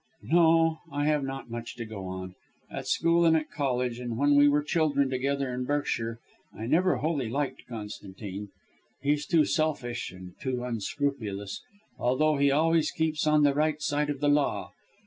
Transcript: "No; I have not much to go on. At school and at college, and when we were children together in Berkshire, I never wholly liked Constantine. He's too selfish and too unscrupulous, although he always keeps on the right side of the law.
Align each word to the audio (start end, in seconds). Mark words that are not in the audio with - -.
"No; 0.23 0.79
I 0.91 1.05
have 1.05 1.23
not 1.23 1.51
much 1.51 1.75
to 1.75 1.85
go 1.85 2.05
on. 2.05 2.33
At 2.71 2.87
school 2.87 3.23
and 3.23 3.37
at 3.37 3.51
college, 3.51 3.99
and 3.99 4.17
when 4.17 4.33
we 4.33 4.47
were 4.49 4.63
children 4.63 5.11
together 5.11 5.53
in 5.53 5.63
Berkshire, 5.63 6.17
I 6.57 6.65
never 6.65 6.95
wholly 6.95 7.29
liked 7.29 7.67
Constantine. 7.67 8.49
He's 9.03 9.27
too 9.27 9.45
selfish 9.45 10.11
and 10.11 10.33
too 10.41 10.63
unscrupulous, 10.63 11.61
although 11.99 12.37
he 12.37 12.49
always 12.49 12.89
keeps 12.89 13.27
on 13.27 13.43
the 13.43 13.53
right 13.53 13.79
side 13.79 14.09
of 14.09 14.21
the 14.21 14.27
law. 14.29 14.71